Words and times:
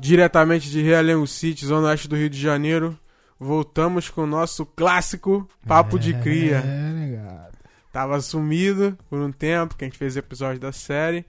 diretamente 0.00 0.70
de 0.70 0.82
Realengo 0.82 1.26
City, 1.26 1.66
zona 1.66 1.88
oeste 1.88 2.08
do 2.08 2.16
Rio 2.16 2.30
de 2.30 2.40
Janeiro. 2.40 2.98
Voltamos 3.38 4.08
com 4.08 4.22
o 4.22 4.26
nosso 4.26 4.66
clássico 4.66 5.48
Papo 5.66 5.98
de 5.98 6.14
Cria. 6.14 6.56
É, 6.58 6.90
negado. 6.92 7.58
Tava 7.92 8.20
sumido 8.20 8.96
por 9.08 9.18
um 9.20 9.32
tempo, 9.32 9.76
que 9.76 9.84
a 9.84 9.88
gente 9.88 9.98
fez 9.98 10.16
episódios 10.16 10.60
da 10.60 10.72
série. 10.72 11.24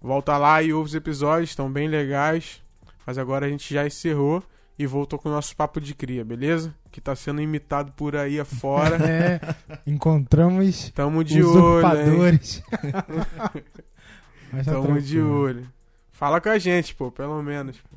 Volta 0.00 0.36
lá 0.36 0.62
e 0.62 0.72
ouve 0.72 0.88
os 0.90 0.94
episódios, 0.94 1.50
estão 1.50 1.70
bem 1.70 1.88
legais. 1.88 2.62
Mas 3.06 3.18
agora 3.18 3.46
a 3.46 3.48
gente 3.48 3.72
já 3.72 3.86
encerrou 3.86 4.42
e 4.78 4.86
voltou 4.86 5.18
com 5.18 5.28
o 5.28 5.32
nosso 5.32 5.56
Papo 5.56 5.80
de 5.80 5.94
Cria, 5.94 6.24
beleza? 6.24 6.74
Que 6.92 7.00
tá 7.00 7.16
sendo 7.16 7.40
imitado 7.40 7.92
por 7.92 8.14
aí 8.14 8.38
afora. 8.38 8.98
É, 9.02 9.40
encontramos 9.86 10.90
Tamo 10.94 11.24
de 11.24 11.42
olho, 11.42 11.48
hein? 11.48 11.58
usurpadores. 11.58 12.62
Mas 14.52 14.66
tá 14.66 14.72
Tamo 14.72 15.00
de 15.00 15.14
tranquilo. 15.16 15.40
olho. 15.40 15.77
Fala 16.18 16.40
com 16.40 16.48
a 16.48 16.58
gente, 16.58 16.94
pô, 16.94 17.10
pelo 17.12 17.40
menos. 17.42 17.78
pô. 17.78 17.96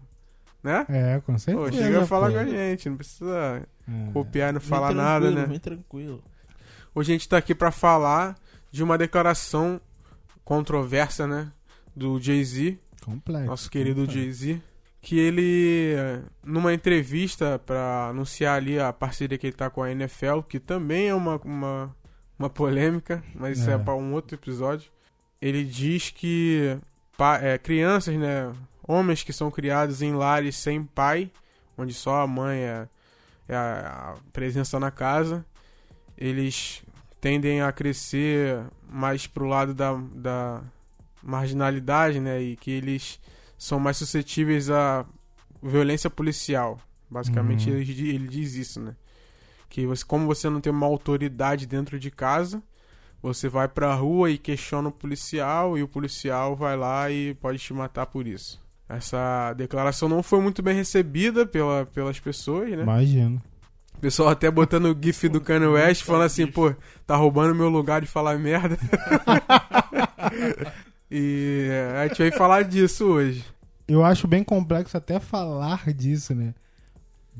Né? 0.63 0.85
É, 0.89 1.19
com 1.25 1.33
Pô, 1.33 1.39
certeza. 1.39 1.71
chega 1.71 2.03
a 2.03 2.05
falar 2.05 2.27
pô. 2.27 2.33
com 2.33 2.39
a 2.39 2.45
gente, 2.45 2.87
não 2.87 2.95
precisa 2.97 3.63
É. 3.89 4.11
copiar 4.13 4.51
e 4.51 4.53
não 4.53 4.61
falar 4.61 4.93
nada, 4.93 5.31
né? 5.31 5.45
Vem 5.47 5.57
tranquilo. 5.59 6.23
Hoje 6.93 7.11
a 7.11 7.15
gente 7.15 7.27
tá 7.27 7.37
aqui 7.37 7.55
pra 7.55 7.71
falar 7.71 8.35
de 8.71 8.83
uma 8.83 8.95
declaração 8.95 9.81
controversa, 10.45 11.25
né? 11.25 11.51
Do 11.95 12.19
Jay-Z, 12.21 12.77
Complexo. 13.03 13.45
nosso 13.47 13.71
querido. 13.71 14.09
Jay-Z. 14.09 14.61
Que 15.01 15.17
ele, 15.17 15.95
numa 16.43 16.71
entrevista 16.75 17.57
pra 17.65 18.09
anunciar 18.09 18.57
ali 18.57 18.79
a 18.79 18.93
parceria 18.93 19.35
que 19.39 19.47
ele 19.47 19.55
tá 19.55 19.67
com 19.67 19.81
a 19.81 19.91
NFL, 19.91 20.41
que 20.47 20.59
também 20.59 21.07
é 21.09 21.15
uma, 21.15 21.37
uma, 21.43 21.95
uma 22.37 22.49
polêmica, 22.51 23.23
mas 23.33 23.57
isso 23.57 23.69
é, 23.69 23.73
É. 23.73 23.77
pra 23.79 23.95
um 23.95 24.13
outro 24.13 24.35
episódio. 24.35 24.91
Ele 25.41 25.63
diz 25.63 26.11
que 26.11 26.77
é, 27.41 27.57
crianças, 27.57 28.15
né? 28.15 28.51
Homens 28.87 29.23
que 29.23 29.31
são 29.31 29.51
criados 29.51 30.01
em 30.01 30.13
lares 30.13 30.55
sem 30.55 30.83
pai, 30.83 31.31
onde 31.77 31.93
só 31.93 32.21
a 32.21 32.27
mãe 32.27 32.59
é, 32.59 32.87
é 33.47 33.55
a, 33.55 34.15
presença 34.33 34.79
na 34.79 34.91
casa, 34.91 35.45
eles 36.17 36.83
tendem 37.19 37.61
a 37.61 37.71
crescer 37.71 38.59
mais 38.89 39.27
pro 39.27 39.45
lado 39.45 39.73
da, 39.73 39.93
da 40.15 40.61
marginalidade, 41.21 42.19
né? 42.19 42.41
E 42.41 42.55
que 42.55 42.71
eles 42.71 43.19
são 43.57 43.79
mais 43.79 43.97
suscetíveis 43.97 44.69
à 44.69 45.05
violência 45.61 46.09
policial. 46.09 46.79
Basicamente, 47.09 47.69
Uhum. 47.69 47.77
ele, 47.77 48.09
ele 48.09 48.27
diz 48.27 48.55
isso, 48.55 48.79
né? 48.79 48.95
Que 49.69 49.85
você, 49.85 50.03
como 50.03 50.25
você 50.25 50.49
não 50.49 50.59
tem 50.59 50.71
uma 50.71 50.87
autoridade 50.87 51.65
dentro 51.65 51.99
de 51.99 52.09
casa, 52.09 52.61
você 53.21 53.47
vai 53.47 53.67
pra 53.67 53.93
rua 53.93 54.31
e 54.31 54.37
questiona 54.37 54.89
o 54.89 54.91
policial 54.91 55.77
e 55.77 55.83
o 55.83 55.87
policial 55.87 56.55
vai 56.55 56.75
lá 56.75 57.09
e 57.11 57.33
pode 57.35 57.59
te 57.59 57.73
matar 57.73 58.05
por 58.07 58.27
isso. 58.27 58.59
Essa 58.89 59.53
declaração 59.53 60.09
não 60.09 60.21
foi 60.21 60.41
muito 60.41 60.61
bem 60.61 60.75
recebida 60.75 61.45
pela, 61.45 61.85
pelas 61.85 62.19
pessoas, 62.19 62.69
né? 62.71 62.83
Imagino. 62.83 63.41
O 63.95 63.99
pessoal 64.01 64.29
até 64.29 64.49
botando 64.49 64.85
o 64.85 64.97
gif 64.99 65.29
do 65.29 65.39
Kanye 65.39 65.67
West 65.67 66.03
falando 66.03 66.23
assim, 66.23 66.47
pô, 66.47 66.73
tá 67.05 67.15
roubando 67.15 67.55
meu 67.55 67.69
lugar 67.69 68.01
de 68.01 68.07
falar 68.07 68.37
merda. 68.37 68.77
e 71.09 71.69
a 71.95 72.07
gente 72.07 72.17
vai 72.17 72.31
falar 72.31 72.63
disso 72.63 73.05
hoje. 73.05 73.45
Eu 73.87 74.03
acho 74.03 74.27
bem 74.27 74.43
complexo 74.43 74.97
até 74.97 75.19
falar 75.19 75.93
disso, 75.93 76.33
né? 76.33 76.53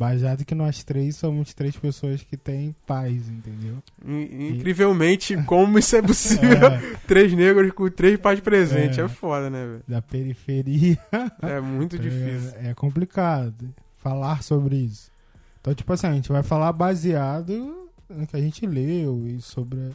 Baseado 0.02 0.44
que 0.44 0.56
nós 0.56 0.84
três 0.84 1.16
somos 1.18 1.54
três 1.54 1.78
pessoas 1.78 2.24
que 2.24 2.36
têm 2.36 2.76
pais, 2.88 3.30
entendeu? 3.30 3.78
In- 4.04 4.56
Incrivelmente, 4.56 5.38
como 5.46 5.78
isso 5.78 5.96
é 5.96 6.02
possível? 6.02 6.50
É, 6.68 6.96
três 7.06 7.32
negros 7.34 7.72
com 7.72 7.88
três 7.88 8.20
pais 8.20 8.40
presentes. 8.40 8.98
É, 8.98 9.04
É. 9.04 9.08
foda, 9.08 9.48
né, 9.48 9.64
velho? 9.64 9.84
da 9.88 10.02
periferia. 10.02 10.98
É 11.44 11.62
muito 11.62 12.00
difícil. 12.00 12.52
É, 12.56 12.70
é 12.70 12.74
complicado 12.74 13.70
falar 13.98 14.42
sobre 14.42 14.76
isso. 14.78 15.12
Então, 15.60 15.72
tipo 15.76 15.94
assim, 15.94 16.08
a 16.08 16.14
gente 16.14 16.32
vai 16.32 16.42
falar 16.42 16.74
baseado 16.74 17.88
no 18.10 18.26
que 18.26 18.36
a 18.36 18.42
gente 18.42 18.66
leu 18.66 19.28
e 19.28 19.40
sobre 19.40 19.92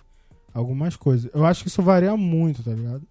algumas 0.54 0.94
coisas. 0.94 1.28
Eu 1.34 1.44
acho 1.44 1.62
que 1.64 1.68
isso 1.68 1.82
varia 1.82 2.16
muito, 2.16 2.62
tá 2.62 2.70
ligado? 2.70 3.02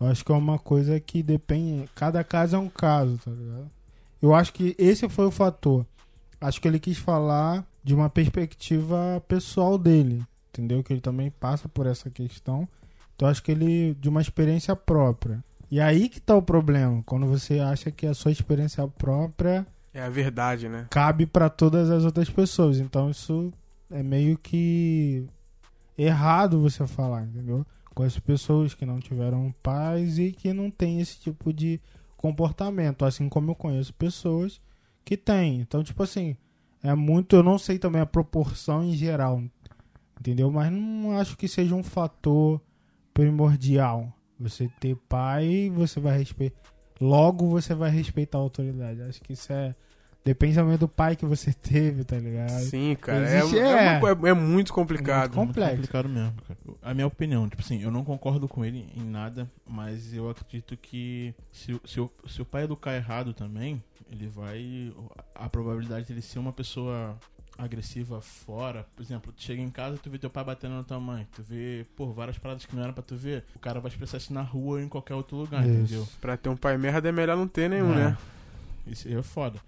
Eu 0.00 0.08
acho 0.08 0.24
que 0.24 0.32
é 0.32 0.34
uma 0.34 0.58
coisa 0.58 0.98
que 0.98 1.22
depende. 1.22 1.88
Cada 1.94 2.24
caso 2.24 2.56
é 2.56 2.58
um 2.58 2.68
caso, 2.68 3.16
tá 3.24 3.30
ligado? 3.30 3.70
Eu 4.20 4.34
acho 4.34 4.52
que 4.52 4.74
esse 4.76 5.08
foi 5.08 5.26
o 5.26 5.30
fator. 5.30 5.86
Acho 6.40 6.60
que 6.60 6.68
ele 6.68 6.78
quis 6.78 6.98
falar 6.98 7.66
de 7.82 7.94
uma 7.94 8.10
perspectiva 8.10 9.22
pessoal 9.26 9.78
dele, 9.78 10.22
entendeu? 10.50 10.82
Que 10.82 10.92
ele 10.92 11.00
também 11.00 11.30
passa 11.30 11.68
por 11.68 11.86
essa 11.86 12.10
questão. 12.10 12.68
Então 13.14 13.28
acho 13.28 13.42
que 13.42 13.52
ele 13.52 13.94
de 13.94 14.08
uma 14.08 14.20
experiência 14.20 14.74
própria. 14.76 15.42
E 15.70 15.80
aí 15.80 16.08
que 16.08 16.20
tá 16.20 16.36
o 16.36 16.42
problema, 16.42 17.02
quando 17.04 17.26
você 17.26 17.58
acha 17.58 17.90
que 17.90 18.06
a 18.06 18.14
sua 18.14 18.30
experiência 18.30 18.86
própria 18.86 19.66
É 19.92 20.02
a 20.02 20.08
verdade, 20.08 20.68
né? 20.68 20.86
cabe 20.90 21.26
pra 21.26 21.48
todas 21.48 21.90
as 21.90 22.04
outras 22.04 22.28
pessoas. 22.28 22.78
Então 22.78 23.10
isso 23.10 23.52
é 23.90 24.02
meio 24.02 24.36
que 24.36 25.26
errado 25.96 26.60
você 26.60 26.86
falar, 26.86 27.22
entendeu? 27.22 27.64
Conheço 27.94 28.20
pessoas 28.20 28.74
que 28.74 28.84
não 28.84 29.00
tiveram 29.00 29.54
pais 29.62 30.18
e 30.18 30.30
que 30.30 30.52
não 30.52 30.70
têm 30.70 31.00
esse 31.00 31.18
tipo 31.18 31.52
de 31.52 31.80
comportamento, 32.16 33.04
assim 33.04 33.28
como 33.28 33.52
eu 33.52 33.54
conheço 33.54 33.94
pessoas 33.94 34.60
que 35.06 35.16
têm. 35.16 35.60
Então, 35.60 35.82
tipo 35.82 36.02
assim, 36.02 36.36
é 36.82 36.94
muito, 36.94 37.34
eu 37.36 37.42
não 37.42 37.58
sei 37.58 37.78
também 37.78 38.02
a 38.02 38.06
proporção 38.06 38.84
em 38.84 38.92
geral, 38.92 39.42
entendeu? 40.20 40.50
Mas 40.50 40.70
não 40.70 41.18
acho 41.18 41.36
que 41.36 41.48
seja 41.48 41.74
um 41.74 41.82
fator 41.82 42.60
primordial. 43.14 44.12
Você 44.38 44.68
ter 44.80 44.94
pai, 45.08 45.72
você 45.74 45.98
vai 45.98 46.18
respeitar. 46.18 46.56
Logo 47.00 47.48
você 47.48 47.74
vai 47.74 47.90
respeitar 47.90 48.36
a 48.38 48.40
autoridade. 48.42 49.00
Acho 49.02 49.20
que 49.22 49.32
isso 49.32 49.52
é. 49.52 49.74
Depende 50.24 50.56
também 50.56 50.76
do 50.76 50.88
pai 50.88 51.14
que 51.16 51.24
você 51.24 51.52
teve, 51.62 52.04
tá 52.04 52.16
ligado? 52.18 52.50
Sim, 52.64 52.96
cara. 53.00 53.28
É, 53.28 53.38
Existe- 53.38 53.58
é, 53.58 53.62
é. 53.94 53.98
uma- 53.98 54.28
é- 54.28 54.30
é 54.30 54.34
muito 54.34 54.72
complicado. 54.72 55.32
É 55.32 55.36
muito 55.36 55.36
Muito 55.36 55.48
Complexo. 55.48 55.76
complicado 55.76 56.08
mesmo, 56.08 56.34
cara. 56.46 56.58
A 56.88 56.94
minha 56.94 57.06
opinião, 57.06 57.48
tipo 57.48 57.60
assim, 57.62 57.82
eu 57.82 57.90
não 57.90 58.04
concordo 58.04 58.46
com 58.46 58.64
ele 58.64 58.86
em 58.96 59.02
nada, 59.02 59.50
mas 59.66 60.14
eu 60.14 60.30
acredito 60.30 60.76
que 60.76 61.34
se, 61.50 61.72
o- 61.72 61.80
se, 61.84 62.00
o, 62.00 62.08
se 62.28 62.40
o 62.40 62.44
pai 62.44 62.62
educar 62.62 62.94
errado 62.94 63.34
também, 63.34 63.82
ele 64.08 64.28
vai. 64.28 64.92
A 65.34 65.48
probabilidade 65.48 66.06
dele 66.06 66.22
ser 66.22 66.38
uma 66.38 66.52
pessoa 66.52 67.18
agressiva 67.58 68.20
fora, 68.20 68.86
por 68.94 69.02
exemplo, 69.02 69.32
tu 69.32 69.42
chega 69.42 69.60
em 69.62 69.70
casa, 69.70 69.98
tu 69.98 70.08
vê 70.10 70.18
teu 70.18 70.30
pai 70.30 70.44
batendo 70.44 70.74
na 70.76 70.84
tua 70.84 71.00
mãe, 71.00 71.26
tu 71.34 71.42
vê, 71.42 71.86
pô, 71.96 72.12
várias 72.12 72.38
paradas 72.38 72.64
que 72.66 72.76
não 72.76 72.82
eram 72.84 72.92
pra 72.92 73.02
tu 73.02 73.16
ver, 73.16 73.44
o 73.54 73.58
cara 73.58 73.80
vai 73.80 73.90
expressar 73.90 74.18
isso 74.18 74.32
na 74.32 74.42
rua 74.42 74.76
ou 74.76 74.80
em 74.80 74.88
qualquer 74.88 75.14
outro 75.14 75.36
lugar, 75.38 75.64
Isso. 75.66 75.72
entendeu? 75.74 76.08
Pra 76.20 76.36
ter 76.36 76.50
um 76.50 76.56
pai 76.56 76.76
merda 76.78 77.08
é 77.08 77.12
melhor 77.12 77.36
não 77.36 77.48
ter 77.48 77.68
nenhum, 77.70 77.94
É. 77.94 77.96
né? 78.10 78.18
Isso 78.86 79.08
aí 79.08 79.14
é 79.14 79.22
foda. 79.22 79.58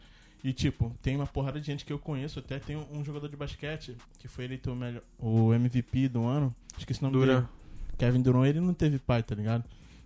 E 0.43 0.53
tipo, 0.53 0.95
tem 1.03 1.17
uma 1.17 1.27
porrada 1.27 1.61
de 1.61 1.67
gente 1.67 1.85
que 1.85 1.93
eu 1.93 1.99
conheço, 1.99 2.39
até 2.39 2.59
tem 2.59 2.77
um, 2.77 2.87
um 2.93 3.05
jogador 3.05 3.29
de 3.29 3.37
basquete 3.37 3.97
que 4.19 4.29
foi 4.29 4.45
eleito 4.45 4.71
o, 4.71 4.77
melhor, 4.77 5.03
o 5.19 5.53
MVP 5.53 6.09
do 6.09 6.25
ano, 6.25 6.55
esqueci 6.77 7.01
o 7.01 7.05
nome 7.05 7.19
dele. 7.19 7.41
Dura. 7.41 7.51
Kevin 7.99 8.23
Durant, 8.23 8.47
ele 8.47 8.61
não 8.61 8.73
teve 8.73 8.99
pai, 8.99 9.23
tá 9.23 9.35
ligado? 9.35 9.65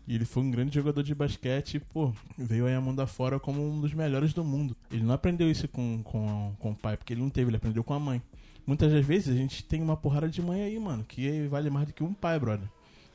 E 0.08 0.14
ele 0.14 0.24
foi 0.24 0.42
um 0.42 0.50
grande 0.50 0.74
jogador 0.74 1.02
de 1.02 1.14
basquete 1.14 1.74
e, 1.74 1.80
pô, 1.80 2.12
veio 2.36 2.66
aí 2.66 2.74
a 2.74 2.80
mundo 2.80 3.00
afora 3.00 3.38
como 3.38 3.62
um 3.62 3.80
dos 3.80 3.92
melhores 3.94 4.32
do 4.32 4.42
mundo. 4.42 4.74
Ele 4.90 5.04
não 5.04 5.14
aprendeu 5.14 5.50
isso 5.50 5.68
com, 5.68 6.02
com, 6.02 6.54
com 6.58 6.70
o 6.70 6.74
pai, 6.74 6.96
porque 6.96 7.12
ele 7.12 7.20
não 7.20 7.30
teve, 7.30 7.50
ele 7.50 7.56
aprendeu 7.56 7.84
com 7.84 7.94
a 7.94 8.00
mãe. 8.00 8.20
Muitas 8.66 8.90
das 8.92 9.04
vezes 9.04 9.34
a 9.34 9.36
gente 9.36 9.62
tem 9.64 9.82
uma 9.82 9.96
porrada 9.96 10.28
de 10.28 10.40
mãe 10.40 10.62
aí, 10.62 10.78
mano, 10.78 11.04
que 11.04 11.46
vale 11.48 11.68
mais 11.68 11.86
do 11.86 11.92
que 11.92 12.02
um 12.02 12.14
pai, 12.14 12.38
brother. 12.38 12.68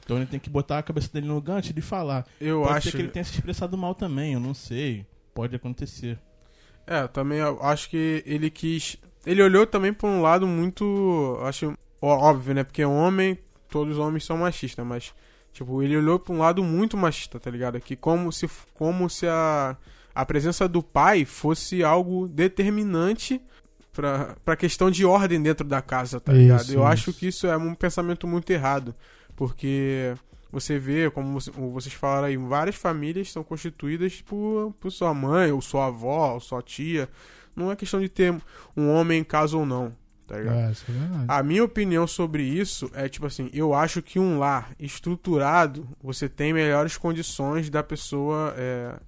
Então 0.03 0.16
ele 0.16 0.25
tem 0.25 0.39
que 0.39 0.49
botar 0.49 0.78
a 0.78 0.84
cabeça 0.84 1.11
dele 1.11 1.28
no 1.28 1.41
gancho 1.41 1.73
e 1.75 1.81
falar. 1.81 2.25
Eu 2.39 2.61
Pode 2.61 2.78
acho. 2.78 2.91
ser 2.91 2.95
que 2.95 3.01
ele 3.01 3.09
tenha 3.09 3.25
se 3.25 3.34
expressado 3.34 3.78
mal 3.78 3.94
também, 3.94 4.34
eu 4.34 4.39
não 4.39 4.53
sei. 4.53 5.05
Pode 5.34 5.55
acontecer. 5.55 6.17
É, 6.87 7.05
também 7.07 7.39
acho 7.61 7.89
que 7.89 8.23
ele 8.25 8.49
quis. 8.49 8.97
Ele 9.25 9.43
olhou 9.43 9.67
também 9.67 9.91
pra 9.93 10.07
um 10.07 10.22
lado 10.22 10.47
muito. 10.47 11.37
Acho 11.43 11.73
óbvio, 12.01 12.55
né? 12.55 12.63
Porque 12.63 12.84
homem, 12.85 13.37
todos 13.69 13.93
os 13.97 13.99
homens 13.99 14.23
são 14.25 14.37
machistas, 14.37 14.85
mas. 14.85 15.13
Tipo, 15.51 15.81
ele 15.84 15.97
olhou 15.97 16.17
pra 16.19 16.34
um 16.34 16.37
lado 16.39 16.63
muito 16.63 16.95
machista, 16.95 17.39
tá 17.39 17.49
ligado? 17.49 17.79
Que 17.81 17.95
como 17.95 18.31
se, 18.31 18.47
como 18.75 19.09
se 19.09 19.28
a, 19.28 19.75
a 20.13 20.25
presença 20.25 20.67
do 20.67 20.84
pai 20.84 21.25
fosse 21.25 21.84
algo 21.84 22.28
determinante 22.28 23.41
pra, 23.91 24.35
pra 24.45 24.55
questão 24.55 24.91
de 24.91 25.03
ordem 25.03 25.41
dentro 25.41 25.66
da 25.67 25.81
casa, 25.81 26.19
tá 26.19 26.31
ligado? 26.31 26.61
Isso, 26.61 26.72
Eu 26.73 26.81
isso. 26.81 26.87
acho 26.87 27.13
que 27.13 27.28
isso 27.28 27.47
é 27.47 27.57
um 27.57 27.73
pensamento 27.73 28.28
muito 28.28 28.49
errado. 28.51 28.93
Porque 29.35 30.13
você 30.52 30.78
vê, 30.79 31.09
como 31.11 31.34
você- 31.40 31.52
vocês 31.52 31.94
falaram 31.94 32.28
aí, 32.28 32.38
várias 32.38 32.76
famílias 32.76 33.32
são 33.32 33.44
constituídas 33.44 34.22
por, 34.22 34.73
por 34.79 34.91
sua 34.91 35.14
mãe, 35.14 35.52
ou 35.52 35.61
sua 35.61 35.88
avó, 35.88 36.34
ou 36.34 36.40
sua 36.40 36.61
tia. 36.61 37.09
Não 37.55 37.72
é 37.72 37.76
questão 37.76 37.99
de 37.99 38.08
ter 38.09 38.34
um 38.76 38.90
homem 38.90 39.20
em 39.20 39.23
casa 39.23 39.58
ou 39.58 39.66
não, 39.66 39.91
tá 40.28 40.38
ligado? 40.38 40.58
É, 40.58 40.72
isso 40.72 40.85
é 40.90 40.91
verdade. 40.94 41.26
A 41.28 41.41
minha 41.44 41.64
opinião 41.64 42.05
sobre 42.05 42.44
isso 42.44 42.90
é 42.94 43.09
tipo 43.09 43.26
assim, 43.26 43.49
eu 43.53 43.73
acho 43.73 44.02
que 44.02 44.20
um 44.20 44.38
lar 44.38 44.72
estruturado, 44.79 45.88
você 46.02 46.29
tem 46.29 46.53
melhores 46.53 46.97
condições 46.97 47.70
da 47.70 47.82
pessoa 47.82 48.53
é, 48.58 49.00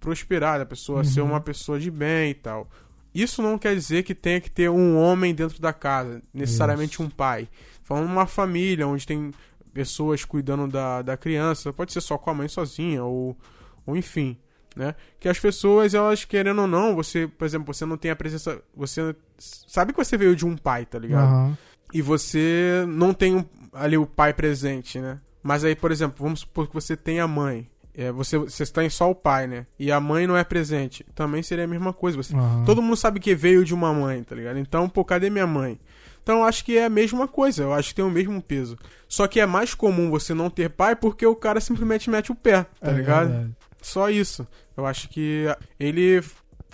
prosperar, 0.00 0.58
da 0.58 0.66
pessoa 0.66 0.98
Uhum. 0.98 1.04
ser 1.04 1.20
uma 1.20 1.40
pessoa 1.40 1.78
de 1.78 1.90
bem 1.90 2.30
e 2.30 2.34
tal. 2.34 2.68
Isso 3.14 3.40
não 3.40 3.56
quer 3.56 3.74
dizer 3.76 4.02
que 4.02 4.14
tenha 4.14 4.40
que 4.40 4.50
ter 4.50 4.68
um 4.68 4.96
homem 4.98 5.32
dentro 5.34 5.60
da 5.62 5.72
casa, 5.72 6.20
necessariamente 6.32 6.94
Isso. 6.94 7.02
um 7.04 7.08
pai. 7.08 7.48
Falando 7.84 8.06
uma 8.06 8.26
família 8.26 8.88
onde 8.88 9.06
tem 9.06 9.30
pessoas 9.74 10.24
cuidando 10.24 10.68
da, 10.68 11.02
da 11.02 11.16
criança, 11.16 11.72
pode 11.72 11.92
ser 11.92 12.00
só 12.00 12.16
com 12.16 12.30
a 12.30 12.34
mãe 12.34 12.48
sozinha, 12.48 13.04
ou, 13.04 13.36
ou 13.84 13.96
enfim. 13.96 14.36
né? 14.76 14.94
Que 15.20 15.28
as 15.28 15.38
pessoas, 15.38 15.92
elas 15.94 16.24
querendo 16.24 16.62
ou 16.62 16.66
não, 16.66 16.94
você, 16.94 17.26
por 17.28 17.44
exemplo, 17.44 17.74
você 17.74 17.84
não 17.84 17.96
tem 17.96 18.10
a 18.10 18.16
presença, 18.16 18.62
você 18.74 19.14
sabe 19.38 19.92
que 19.92 19.98
você 20.02 20.16
veio 20.16 20.34
de 20.34 20.46
um 20.46 20.56
pai, 20.56 20.86
tá 20.86 20.98
ligado? 20.98 21.28
Aham. 21.28 21.58
E 21.92 22.00
você 22.00 22.84
não 22.88 23.12
tem 23.12 23.36
um- 23.36 23.44
ali 23.72 23.96
o 23.98 24.06
pai 24.06 24.32
presente, 24.32 24.98
né? 24.98 25.20
Mas 25.42 25.62
aí, 25.64 25.76
por 25.76 25.92
exemplo, 25.92 26.16
vamos 26.24 26.40
supor 26.40 26.66
que 26.66 26.74
você 26.74 26.96
tem 26.96 27.20
a 27.20 27.28
mãe. 27.28 27.68
É, 27.96 28.10
você, 28.10 28.36
você 28.38 28.66
tem 28.66 28.88
só 28.90 29.08
o 29.10 29.14
pai, 29.14 29.46
né? 29.46 29.66
E 29.78 29.92
a 29.92 30.00
mãe 30.00 30.26
não 30.26 30.36
é 30.36 30.42
presente. 30.42 31.04
Também 31.14 31.42
seria 31.44 31.64
a 31.64 31.68
mesma 31.68 31.92
coisa. 31.92 32.16
Você, 32.16 32.34
aham. 32.34 32.64
Todo 32.64 32.82
mundo 32.82 32.96
sabe 32.96 33.20
que 33.20 33.34
veio 33.36 33.64
de 33.64 33.72
uma 33.72 33.92
mãe, 33.94 34.24
tá 34.24 34.34
ligado? 34.34 34.58
Então, 34.58 34.88
pô, 34.88 35.04
cadê 35.04 35.30
minha 35.30 35.46
mãe? 35.46 35.78
Então, 36.24 36.38
eu 36.38 36.44
acho 36.44 36.64
que 36.64 36.76
é 36.76 36.86
a 36.86 36.90
mesma 36.90 37.28
coisa. 37.28 37.62
Eu 37.62 37.72
acho 37.74 37.90
que 37.90 37.94
tem 37.96 38.04
o 38.04 38.10
mesmo 38.10 38.40
peso. 38.42 38.76
Só 39.06 39.28
que 39.28 39.38
é 39.38 39.44
mais 39.46 39.74
comum 39.74 40.10
você 40.10 40.32
não 40.34 40.48
ter 40.50 40.70
pai 40.70 40.96
porque 40.96 41.24
o 41.26 41.36
cara 41.36 41.60
simplesmente 41.60 42.08
mete 42.10 42.32
o 42.32 42.34
pé, 42.34 42.64
tá 42.80 42.90
É 42.90 42.94
ligado? 42.94 43.28
verdade. 43.28 43.56
Só 43.82 44.08
isso. 44.08 44.48
Eu 44.74 44.86
acho 44.86 45.08
que 45.10 45.44
ele 45.78 46.24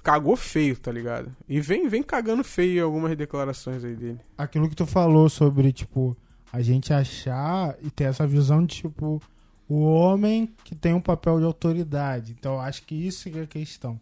cagou 0.04 0.36
feio, 0.36 0.76
tá 0.78 0.92
ligado? 0.92 1.34
E 1.48 1.60
vem, 1.60 1.88
vem 1.88 2.02
cagando 2.02 2.44
feio 2.44 2.78
em 2.78 2.80
algumas 2.80 3.14
declarações 3.16 3.84
aí 3.84 3.94
dele. 3.96 4.20
Aquilo 4.38 4.68
que 4.68 4.76
tu 4.76 4.86
falou 4.86 5.28
sobre, 5.28 5.72
tipo, 5.72 6.16
a 6.52 6.62
gente 6.62 6.92
achar 6.92 7.74
e 7.82 7.90
ter 7.90 8.04
essa 8.04 8.26
visão 8.28 8.64
de, 8.64 8.76
tipo, 8.76 9.20
o 9.68 9.80
homem 9.82 10.48
que 10.62 10.76
tem 10.76 10.94
um 10.94 11.00
papel 11.00 11.40
de 11.40 11.44
autoridade. 11.44 12.36
Então, 12.38 12.54
eu 12.54 12.60
acho 12.60 12.84
que 12.84 12.94
isso 12.94 13.28
que 13.28 13.38
é 13.38 13.42
a 13.42 13.46
questão. 13.46 14.00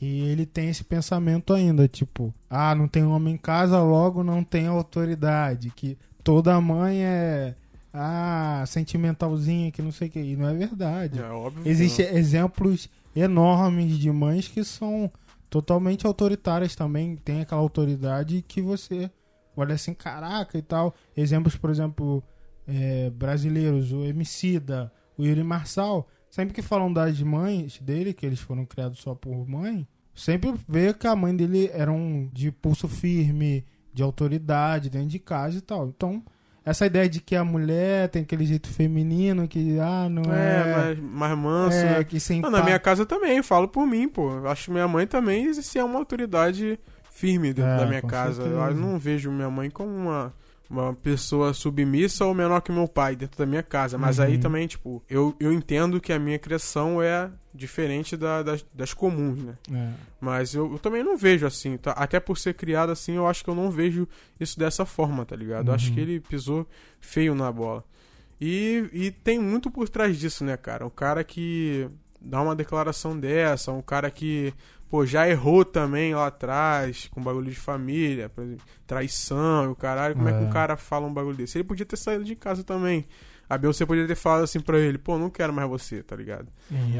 Que 0.00 0.20
ele 0.20 0.46
tem 0.46 0.70
esse 0.70 0.82
pensamento 0.82 1.52
ainda, 1.52 1.86
tipo, 1.86 2.32
ah, 2.48 2.74
não 2.74 2.88
tem 2.88 3.04
homem 3.04 3.34
em 3.34 3.36
casa, 3.36 3.82
logo 3.82 4.24
não 4.24 4.42
tem 4.42 4.66
autoridade. 4.66 5.70
Que 5.76 5.98
toda 6.24 6.58
mãe 6.58 7.04
é, 7.04 7.54
ah, 7.92 8.64
sentimentalzinha, 8.66 9.70
que 9.70 9.82
não 9.82 9.92
sei 9.92 10.08
o 10.08 10.10
que. 10.10 10.18
E 10.18 10.36
não 10.36 10.48
é 10.48 10.54
verdade. 10.54 11.20
É 11.20 11.28
óbvio. 11.28 11.62
que 11.62 11.68
Existem 11.68 12.06
exemplos 12.16 12.88
enormes 13.14 13.98
de 13.98 14.10
mães 14.10 14.48
que 14.48 14.64
são 14.64 15.12
totalmente 15.50 16.06
autoritárias 16.06 16.74
também, 16.74 17.16
tem 17.16 17.42
aquela 17.42 17.60
autoridade 17.60 18.42
que 18.48 18.62
você 18.62 19.10
olha 19.54 19.74
assim, 19.74 19.92
caraca 19.92 20.56
e 20.56 20.62
tal. 20.62 20.94
Exemplos, 21.14 21.56
por 21.56 21.68
exemplo, 21.68 22.22
é, 22.66 23.10
brasileiros, 23.10 23.92
o 23.92 24.02
Emicida, 24.02 24.90
o 25.18 25.24
Yuri 25.24 25.44
Marçal, 25.44 26.08
sempre 26.30 26.54
que 26.54 26.62
falam 26.62 26.92
das 26.92 27.20
mães 27.20 27.78
dele, 27.82 28.14
que 28.14 28.24
eles 28.24 28.40
foram 28.40 28.64
criados 28.64 29.00
só 29.00 29.14
por 29.14 29.46
mãe, 29.48 29.86
sempre 30.14 30.54
vê 30.68 30.94
que 30.94 31.06
a 31.06 31.16
mãe 31.16 31.34
dele 31.34 31.68
era 31.74 31.90
um 31.90 32.30
de 32.32 32.50
pulso 32.52 32.88
firme, 32.88 33.64
de 33.92 34.02
autoridade 34.02 34.88
dentro 34.88 35.08
de 35.08 35.18
casa 35.18 35.58
e 35.58 35.60
tal. 35.60 35.88
Então, 35.88 36.22
essa 36.64 36.86
ideia 36.86 37.08
de 37.08 37.20
que 37.20 37.34
a 37.34 37.44
mulher 37.44 38.08
tem 38.08 38.22
aquele 38.22 38.46
jeito 38.46 38.68
feminino, 38.68 39.48
que, 39.48 39.78
ah, 39.80 40.08
não 40.08 40.32
é... 40.32 40.60
É, 40.60 40.74
mais, 40.76 40.98
mais 41.00 41.38
manso, 41.38 41.76
é, 41.78 41.98
né? 41.98 42.04
que 42.04 42.20
sem 42.20 42.40
Não, 42.40 42.50
na 42.50 42.62
minha 42.62 42.78
casa 42.78 43.04
também, 43.04 43.38
eu 43.38 43.44
falo 43.44 43.66
por 43.66 43.86
mim, 43.86 44.08
pô. 44.08 44.46
Acho 44.46 44.66
que 44.66 44.70
minha 44.70 44.86
mãe 44.86 45.06
também 45.06 45.46
existe 45.46 45.78
uma 45.80 45.98
autoridade 45.98 46.78
firme 47.10 47.52
dentro 47.52 47.70
É, 47.72 47.76
da 47.78 47.86
minha 47.86 48.02
casa. 48.02 48.42
certeza. 48.42 48.56
Eu 48.56 48.74
não 48.76 48.98
vejo 48.98 49.32
minha 49.32 49.50
mãe 49.50 49.68
como 49.70 49.90
uma, 49.90 50.32
uma 50.70 50.94
pessoa 50.94 51.52
submissa 51.52 52.24
ou 52.24 52.32
menor 52.32 52.60
que 52.60 52.70
meu 52.70 52.86
pai 52.86 53.16
dentro 53.16 53.36
da 53.36 53.44
minha 53.44 53.62
casa. 53.62 53.98
Mas 53.98 54.18
Uhum. 54.18 54.24
aí 54.26 54.38
também, 54.38 54.66
tipo, 54.68 55.02
eu, 55.10 55.34
eu 55.40 55.52
entendo 55.52 56.00
que 56.00 56.12
a 56.12 56.18
minha 56.18 56.38
criação 56.38 57.02
é 57.02 57.28
diferente 57.52 58.16
da- 58.16 58.42
das, 58.44 58.64
das 58.72 58.94
comuns, 58.94 59.42
né? 59.42 59.54
É. 59.72 59.90
Mas 60.20 60.54
eu, 60.54 60.70
eu 60.72 60.78
também 60.78 61.02
não 61.02 61.16
vejo 61.16 61.44
assim, 61.44 61.76
tá? 61.76 61.90
Até 61.92 62.20
por 62.20 62.38
ser 62.38 62.54
criado 62.54 62.90
assim, 62.92 63.14
eu 63.16 63.26
acho 63.26 63.42
que 63.42 63.50
eu 63.50 63.54
não 63.56 63.68
vejo 63.70 64.06
isso 64.38 64.56
dessa 64.56 64.86
forma, 64.86 65.26
tá 65.26 65.34
ligado? 65.34 65.68
Eu 65.68 65.74
acho 65.74 65.88
Uhum. 65.88 65.94
que 65.94 66.00
ele 66.00 66.20
pisou 66.20 66.64
feio 67.00 67.34
na 67.34 67.50
bola. 67.50 67.84
E, 68.40 68.88
e 68.92 69.10
tem 69.10 69.38
muito 69.38 69.70
por 69.70 69.88
trás 69.88 70.16
disso, 70.16 70.44
né, 70.44 70.56
cara? 70.56 70.86
O 70.86 70.90
cara 70.90 71.22
que 71.24 71.88
dá 72.20 72.40
uma 72.40 72.54
declaração 72.54 73.18
dessa, 73.18 73.72
um 73.72 73.82
cara 73.82 74.10
que, 74.10 74.54
pô, 74.90 75.06
já 75.06 75.28
errou 75.28 75.64
também 75.64 76.14
lá 76.14 76.26
atrás, 76.26 77.08
com 77.12 77.22
bagulho 77.22 77.48
de 77.48 77.56
família, 77.56 78.28
por 78.28 78.42
exemplo, 78.44 78.64
traição 78.86 79.64
e 79.64 79.68
o 79.68 79.76
caralho. 79.76 80.14
Como 80.16 80.28
é. 80.28 80.32
que 80.32 80.38
É. 80.44 80.46
um 80.46 80.50
cara 80.50 80.76
fala 80.76 81.06
um 81.06 81.14
bagulho 81.14 81.36
desse? 81.36 81.56
Ele 81.58 81.64
podia 81.64 81.86
ter 81.86 81.96
saído 81.96 82.24
de 82.24 82.34
casa 82.34 82.64
também. 82.64 83.06
A 83.48 83.56
Beyoncé 83.58 83.84
podia 83.86 84.06
ter 84.06 84.14
falado 84.14 84.44
assim 84.44 84.60
pra 84.60 84.78
ele, 84.78 84.98
pô, 84.98 85.18
não 85.18 85.28
quero 85.30 85.52
mais 85.52 85.68
você, 85.68 86.02
tá 86.02 86.14
ligado? 86.14 86.48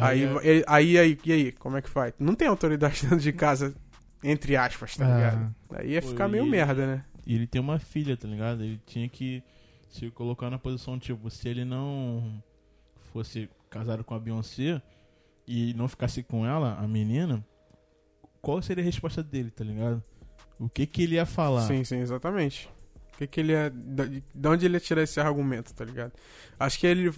Aí, 0.01 0.25
aí- 0.25 0.39
ele- 0.43 0.65
aí, 0.67 0.99
aí, 0.99 1.19
e 1.25 1.33
aí, 1.33 1.53
como 1.53 1.77
é 1.77 1.83
que 1.83 1.89
faz? 1.91 2.13
Não 2.19 2.35
tem 2.35 2.49
autoridade 2.49 3.03
dentro 3.07 3.19
de 3.21 3.33
casa, 3.33 3.75
entre 4.23 4.57
aspas, 4.57 4.97
tá 4.97 5.05
É. 5.09 5.15
ligado? 5.15 5.55
Aí 5.75 5.91
ia 5.93 6.03
Pô, 6.03 6.09
ficar 6.09 6.29
meio 6.29 6.47
e- 6.47 6.51
merda, 6.51 6.87
né? 6.87 7.05
E 7.27 7.35
ele 7.35 7.47
tem 7.47 7.61
uma 7.61 7.79
filha, 7.79 8.17
tá 8.17 8.27
ligado? 8.27 8.63
Ele 8.65 8.81
tinha 8.87 9.09
que 9.09 9.43
se 9.89 10.11
colocar 10.11 10.51
na 10.51 10.59
posição, 10.59 10.99
tipo, 10.99 11.29
se 11.31 11.49
ele 11.49 11.65
não 11.65 12.43
fosse 13.13 13.49
casado 13.69 14.03
com 14.03 14.15
a 14.15 14.19
Beyoncé 14.19 14.81
e 15.47 15.73
não 15.75 15.87
ficasse 15.89 16.23
com 16.23 16.45
ela, 16.47 16.77
a 16.81 16.87
menina, 16.89 17.45
qual 18.41 18.61
seria 18.63 18.83
a 18.83 18.85
resposta 18.85 19.23
dele, 19.23 19.51
tá 19.51 19.65
ligado? 19.65 20.03
O 20.59 20.69
que 20.69 20.87
que 20.87 21.03
ele 21.03 21.15
ia 21.17 21.27
falar? 21.27 21.63
Sim, 21.63 21.85
sim, 21.85 21.99
exatamente. 21.99 22.69
O 23.15 23.19
que, 23.21 23.27
que 23.27 23.41
ele 23.41 23.53
ia. 23.53 23.71
De 23.71 24.49
onde 24.49 24.65
ele 24.65 24.75
ia 24.77 24.81
tirar 24.81 25.03
esse 25.03 25.21
argumento, 25.21 25.75
tá 25.75 25.85
ligado? 25.85 26.13
Acho 26.59 26.79
que 26.79 26.87
ele, 26.87 27.13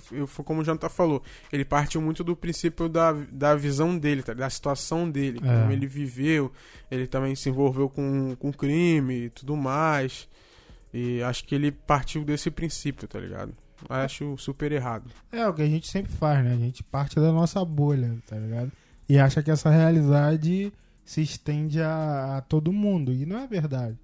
como 0.45 0.61
o 0.61 0.65
Jonathan 0.65 0.89
falou, 0.89 1.23
ele 1.53 1.65
partiu 1.65 2.01
muito 2.01 2.25
do 2.25 2.35
princípio 2.37 2.89
da, 2.89 3.13
da 3.31 3.55
visão 3.55 3.97
dele, 3.97 4.23
tá, 4.23 4.35
da 4.35 4.51
situação 4.51 5.09
dele, 5.09 5.39
É. 5.39 5.47
como 5.47 5.71
ele 5.73 5.87
viveu, 5.87 6.51
ele 6.91 7.07
também 7.07 7.35
se 7.37 7.49
envolveu 7.49 7.89
com, 7.89 8.35
com 8.37 8.53
crime 8.53 9.27
e 9.27 9.31
tudo 9.31 9.57
mais. 9.57 10.29
E 10.93 11.23
acho 11.23 11.45
que 11.45 11.55
ele 11.55 11.71
partiu 11.73 12.25
desse 12.25 12.51
princípio, 12.51 13.07
tá 13.09 13.19
ligado? 13.21 13.55
Acho 13.89 14.37
super 14.39 14.71
errado. 14.73 15.11
É 15.33 15.47
o 15.49 15.55
que 15.55 15.63
a 15.63 15.67
gente 15.67 15.89
sempre 15.89 16.13
faz, 16.13 16.45
né? 16.45 16.53
A 16.53 16.57
gente 16.59 16.83
parte 16.85 17.17
da 17.17 17.33
nossa 17.33 17.65
bolha, 17.65 18.17
tá 18.27 18.37
ligado? 18.37 18.71
E 19.09 19.19
acha 19.19 19.43
que 19.43 19.51
essa 19.51 19.71
realidade 19.71 20.73
se 21.04 21.20
estende 21.22 21.81
a, 21.81 22.38
a 22.38 22.40
todo 22.43 22.72
mundo. 22.72 23.12
E 23.12 23.26
não 23.26 23.38
é 23.38 23.46
verdade. 23.46 23.99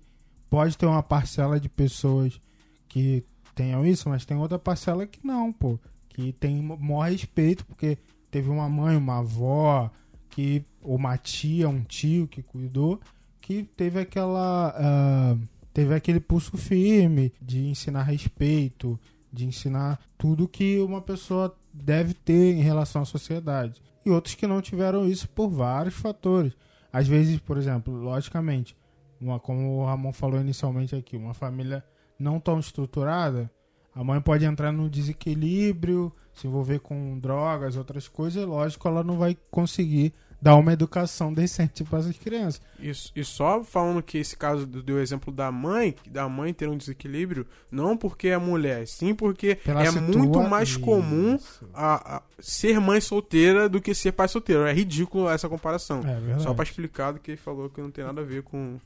Pode 0.50 0.76
ter 0.76 0.86
uma 0.86 1.02
parcela 1.02 1.60
de 1.60 1.68
pessoas 1.68 2.40
que 2.88 3.24
tenham 3.54 3.84
isso, 3.84 4.08
mas 4.08 4.24
tem 4.24 4.36
outra 4.36 4.58
parcela 4.58 5.06
que 5.06 5.24
não, 5.24 5.52
pô. 5.52 5.78
Que 6.08 6.32
tem 6.32 6.62
maior 6.62 7.10
respeito, 7.10 7.64
porque 7.66 7.98
teve 8.30 8.48
uma 8.48 8.68
mãe, 8.68 8.96
uma 8.96 9.18
avó, 9.18 9.90
que, 10.30 10.64
ou 10.82 10.96
uma 10.96 11.16
tia, 11.16 11.68
um 11.68 11.82
tio 11.82 12.26
que 12.26 12.42
cuidou, 12.42 13.00
que 13.40 13.62
teve 13.62 14.00
aquela. 14.00 14.74
ah, 14.76 15.36
teve 15.72 15.94
aquele 15.94 16.18
pulso 16.18 16.56
firme 16.56 17.32
de 17.40 17.66
ensinar 17.66 18.02
respeito, 18.02 18.98
de 19.32 19.46
ensinar 19.46 20.00
tudo 20.16 20.48
que 20.48 20.80
uma 20.80 21.00
pessoa 21.00 21.56
deve 21.72 22.14
ter 22.14 22.54
em 22.54 22.62
relação 22.62 23.02
à 23.02 23.04
sociedade. 23.04 23.80
E 24.04 24.10
outros 24.10 24.34
que 24.34 24.46
não 24.46 24.60
tiveram 24.60 25.08
isso 25.08 25.28
por 25.28 25.48
vários 25.48 25.94
fatores. 25.94 26.52
Às 26.92 27.06
vezes, 27.06 27.38
por 27.38 27.56
exemplo, 27.56 27.94
logicamente, 27.94 28.76
uma, 29.20 29.38
como 29.38 29.78
o 29.78 29.84
Ramon 29.84 30.12
falou 30.12 30.40
inicialmente 30.40 30.94
aqui, 30.94 31.16
uma 31.16 31.34
família 31.34 31.84
não 32.18 32.40
tão 32.40 32.58
estruturada, 32.58 33.50
a 33.94 34.04
mãe 34.04 34.20
pode 34.20 34.44
entrar 34.44 34.72
no 34.72 34.88
desequilíbrio, 34.88 36.12
se 36.32 36.46
envolver 36.46 36.78
com 36.78 37.18
drogas, 37.18 37.76
outras 37.76 38.06
coisas, 38.08 38.42
e 38.42 38.46
lógico, 38.46 38.86
ela 38.86 39.02
não 39.02 39.18
vai 39.18 39.36
conseguir 39.50 40.14
dar 40.40 40.54
uma 40.56 40.72
educação 40.72 41.32
decente 41.32 41.82
para 41.82 41.98
essas 41.98 42.16
crianças. 42.16 42.62
Isso, 42.78 43.12
e 43.14 43.24
só 43.24 43.64
falando 43.64 44.02
que 44.02 44.18
esse 44.18 44.36
caso 44.36 44.66
do, 44.66 44.82
do 44.82 44.98
exemplo 44.98 45.32
da 45.32 45.50
mãe, 45.50 45.96
da 46.08 46.28
mãe 46.28 46.54
ter 46.54 46.68
um 46.68 46.76
desequilíbrio, 46.76 47.46
não 47.70 47.96
porque 47.96 48.28
é 48.28 48.38
mulher, 48.38 48.86
sim 48.86 49.14
porque 49.14 49.56
Pela 49.56 49.82
é 49.82 49.90
muito 49.90 50.40
mais 50.42 50.76
comum 50.76 51.34
Isso. 51.34 51.68
a, 51.74 52.16
a 52.16 52.22
ser 52.38 52.80
mãe 52.80 53.00
solteira 53.00 53.68
do 53.68 53.80
que 53.80 53.94
ser 53.94 54.12
pai 54.12 54.28
solteiro. 54.28 54.64
É 54.64 54.72
ridículo 54.72 55.28
essa 55.28 55.48
comparação. 55.48 56.02
É. 56.06 56.38
Só 56.38 56.54
pra 56.54 56.64
explicar 56.64 57.12
do 57.12 57.18
que 57.18 57.32
ele 57.32 57.38
falou 57.38 57.68
que 57.68 57.80
não 57.80 57.90
tem 57.90 58.04
nada 58.04 58.20
a 58.20 58.24
ver 58.24 58.42
com, 58.42 58.78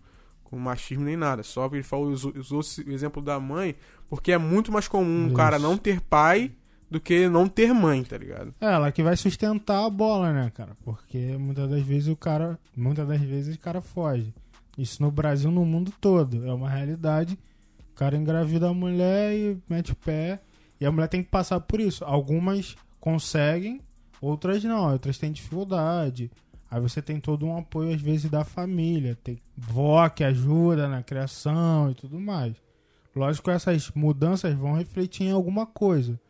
com 0.44 0.56
machismo 0.58 1.04
nem 1.04 1.16
nada. 1.16 1.42
Só 1.42 1.68
que 1.68 1.76
ele 1.76 1.82
falou, 1.82 2.08
usou, 2.08 2.32
usou 2.34 2.60
o 2.60 2.90
exemplo 2.90 3.20
da 3.20 3.38
mãe, 3.38 3.74
porque 4.08 4.32
é 4.32 4.38
muito 4.38 4.72
mais 4.72 4.88
comum 4.88 5.24
um 5.24 5.26
Isso. 5.26 5.36
cara 5.36 5.58
não 5.58 5.76
ter 5.76 6.00
pai 6.00 6.50
do 6.92 7.00
que 7.00 7.26
não 7.26 7.48
ter 7.48 7.72
mãe, 7.72 8.04
tá 8.04 8.18
ligado? 8.18 8.54
É, 8.60 8.66
ela 8.66 8.92
que 8.92 9.02
vai 9.02 9.16
sustentar 9.16 9.86
a 9.86 9.88
bola, 9.88 10.30
né, 10.30 10.52
cara? 10.54 10.76
Porque 10.84 11.38
muitas 11.38 11.70
das 11.70 11.80
vezes 11.82 12.08
o 12.08 12.14
cara. 12.14 12.58
Muitas 12.76 13.08
das 13.08 13.20
vezes 13.20 13.56
o 13.56 13.58
cara 13.58 13.80
foge. 13.80 14.34
Isso 14.76 15.02
no 15.02 15.10
Brasil, 15.10 15.50
no 15.50 15.64
mundo 15.64 15.90
todo. 15.98 16.46
É 16.46 16.52
uma 16.52 16.68
realidade. 16.68 17.38
O 17.90 17.94
cara 17.94 18.14
engravida 18.14 18.68
a 18.68 18.74
mulher 18.74 19.34
e 19.34 19.58
mete 19.68 19.92
o 19.92 19.96
pé. 19.96 20.40
E 20.78 20.84
a 20.84 20.92
mulher 20.92 21.08
tem 21.08 21.22
que 21.22 21.30
passar 21.30 21.60
por 21.60 21.80
isso. 21.80 22.04
Algumas 22.04 22.76
conseguem, 23.00 23.80
outras 24.20 24.62
não. 24.62 24.92
Outras 24.92 25.16
têm 25.16 25.32
dificuldade. 25.32 26.30
Aí 26.70 26.80
você 26.80 27.00
tem 27.00 27.18
todo 27.18 27.46
um 27.46 27.56
apoio, 27.56 27.94
às 27.94 28.02
vezes, 28.02 28.30
da 28.30 28.44
família. 28.44 29.16
Tem 29.24 29.38
vó 29.56 30.06
que 30.10 30.24
ajuda 30.24 30.88
na 30.88 31.02
criação 31.02 31.90
e 31.90 31.94
tudo 31.94 32.20
mais. 32.20 32.54
Lógico 33.16 33.44
que 33.44 33.54
essas 33.54 33.90
mudanças 33.94 34.54
vão 34.54 34.74
refletir 34.74 35.24
em 35.24 35.32
alguma 35.32 35.64
coisa 35.66 36.20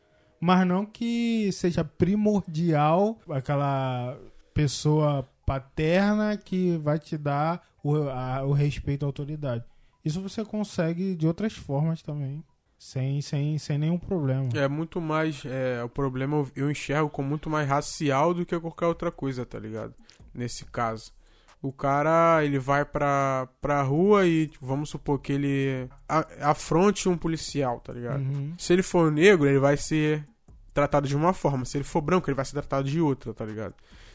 mas 0.42 0.66
não 0.66 0.84
que 0.84 1.50
seja 1.52 1.84
primordial 1.84 3.16
aquela 3.30 4.18
pessoa 4.52 5.28
paterna 5.46 6.36
que 6.36 6.76
vai 6.78 6.98
te 6.98 7.16
dar 7.16 7.62
o, 7.82 7.96
a- 8.08 8.42
o 8.44 8.52
respeito 8.52 9.04
à 9.04 9.06
autoridade. 9.08 9.64
Isso 10.04 10.20
você 10.20 10.44
consegue 10.44 11.14
de 11.14 11.26
outras 11.26 11.52
formas 11.52 12.02
também, 12.02 12.42
sem, 12.78 13.20
sem, 13.20 13.56
sem 13.58 13.78
nenhum 13.78 13.98
problema. 13.98 14.48
É 14.54 14.66
muito 14.66 15.00
mais. 15.00 15.44
É, 15.44 15.82
o 15.84 15.88
problema 15.88 16.36
eu- 16.38 16.50
eu 16.56 16.70
enxergo 16.70 17.08
como 17.08 17.28
muito 17.28 17.48
mais 17.48 17.68
racial 17.68 18.34
do 18.34 18.44
que 18.44 18.58
qualquer 18.58 18.86
outra 18.86 19.10
coisa, 19.12 19.46
tá 19.46 19.58
ligado? 19.58 19.94
Nesse 20.34 20.64
caso. 20.64 21.12
O 21.60 21.70
cara, 21.72 22.44
ele 22.44 22.58
vai 22.58 22.84
pra, 22.84 23.48
pra 23.60 23.82
rua 23.82 24.26
e 24.26 24.48
tipo, 24.48 24.66
vamos 24.66 24.90
supor 24.90 25.20
que 25.20 25.32
ele 25.32 25.88
a- 26.08 26.50
afronte 26.50 27.08
um 27.08 27.16
policial, 27.16 27.78
tá 27.78 27.92
ligado? 27.92 28.20
Uhum. 28.20 28.52
Se 28.58 28.72
ele 28.72 28.82
for 28.82 29.12
negro, 29.12 29.46
ele 29.48 29.60
vai 29.60 29.76
ser 29.76 30.26
tratado 30.74 31.06
de 31.08 31.16
uma 31.16 31.32
forma. 31.32 31.64
Se 31.64 31.76
ele 31.76 31.84
for 31.84 32.00
branco, 32.00 32.28
ele 32.28 32.34
vai 32.34 32.44
ser 32.44 32.52
tratado 32.52 32.88
de 32.88 33.00
outra, 33.00 33.32
tá 33.34 33.44
ligado? 33.44 33.74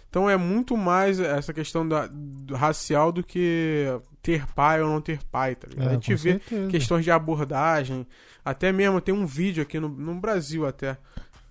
Então 0.10 0.30
é 0.30 0.38
muito 0.38 0.78
mais 0.78 1.20
essa 1.20 1.54
questão 1.54 1.86
da, 1.88 2.08
do 2.10 2.56
racial 2.56 3.12
do 3.12 3.22
que 3.24 3.86
ter 4.24 4.46
pai 4.56 4.82
ou 4.82 4.90
não 4.90 5.02
ter 5.02 5.20
pai, 5.30 5.54
tá 5.56 5.68
ligado? 5.68 5.88
É, 5.88 5.92
a 5.92 5.94
gente 5.94 6.16
vê 6.16 6.32
certeza. 6.32 6.70
questões 6.70 7.04
de 7.04 7.12
abordagem. 7.12 8.08
Até 8.44 8.72
mesmo 8.72 9.02
tem 9.02 9.14
um 9.14 9.26
vídeo 9.26 9.62
aqui 9.62 9.80
no, 9.80 9.90
no 9.90 10.16
Brasil 10.16 10.66
até. 10.66 10.98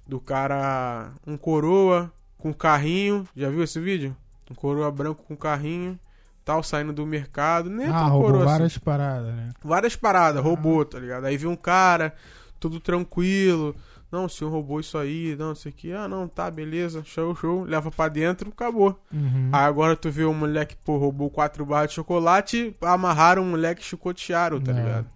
Do 0.07 0.19
cara. 0.21 1.11
Um 1.27 1.37
coroa 1.37 2.11
com 2.39 2.53
carrinho. 2.55 3.29
Já 3.37 3.51
viu 3.51 3.63
esse 3.63 3.79
vídeo? 3.79 4.17
Um 4.51 4.55
coroa 4.55 4.91
branco 4.91 5.23
com 5.25 5.37
carrinho. 5.37 5.99
Tal, 6.45 6.63
saindo 6.63 6.93
do 6.93 7.05
mercado. 7.05 7.69
Nem 7.69 7.87
é 7.87 7.91
Ah, 7.91 8.05
roubou 8.05 8.27
coroa 8.31 8.45
assim. 8.45 8.53
várias 8.53 8.79
paradas, 8.79 9.35
né? 9.35 9.51
Várias 9.63 9.97
paradas, 9.97 10.43
roubou, 10.43 10.85
tá 10.85 10.99
ligado? 10.99 11.25
Aí 11.27 11.37
viu 11.37 11.51
um 11.51 11.57
cara, 11.57 12.15
tudo 12.61 12.79
tranquilo. 12.81 13.75
Não, 14.11 14.27
o 14.27 14.29
senhor 14.29 14.51
roubou 14.51 14.79
isso 14.81 14.97
aí, 14.97 15.35
não, 15.37 15.53
isso 15.53 15.67
aqui. 15.69 15.93
Ah, 15.93 16.07
não, 16.07 16.29
tá, 16.29 16.51
beleza. 16.51 17.03
Show, 17.05 17.35
show. 17.35 17.65
Leva 17.65 17.91
pra 17.91 18.09
dentro, 18.09 18.51
acabou. 18.51 18.99
Uhum. 19.13 19.51
Aí 19.53 19.65
agora 19.65 19.97
tu 19.97 20.11
vê 20.11 20.25
um 20.25 20.33
moleque, 20.35 20.77
pô, 20.85 20.97
roubou 20.97 21.29
quatro 21.29 21.67
barras 21.67 21.89
de 21.91 21.95
chocolate, 21.97 22.75
amarraram 22.81 23.43
um 23.43 23.51
moleque 23.51 23.81
e 23.83 23.85
chicotearam, 23.85 24.61
tá 24.61 24.71
É. 24.73 24.75
ligado? 24.75 25.07